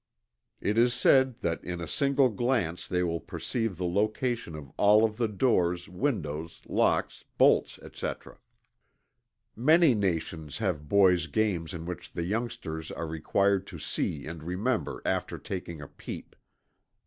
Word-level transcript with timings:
It 0.59 0.79
is 0.79 0.95
said 0.95 1.41
that 1.41 1.63
in 1.63 1.79
a 1.79 1.87
single 1.87 2.29
glance 2.29 2.87
they 2.87 3.03
will 3.03 3.19
perceive 3.19 3.77
the 3.77 3.85
location 3.85 4.55
of 4.55 4.71
all 4.75 5.03
of 5.05 5.17
the 5.17 5.27
doors, 5.27 5.87
windows, 5.87 6.63
locks, 6.67 7.23
bolts, 7.37 7.77
etc. 7.83 8.39
Many 9.55 9.93
nations 9.93 10.57
have 10.57 10.89
boys' 10.89 11.27
games 11.27 11.71
in 11.71 11.85
which 11.85 12.13
the 12.13 12.23
youngsters 12.25 12.89
are 12.91 13.05
required 13.05 13.67
to 13.67 13.77
see 13.77 14.25
and 14.25 14.41
remember 14.41 15.03
after 15.05 15.37
taking 15.37 15.81
a 15.83 15.87
peep. 15.87 16.35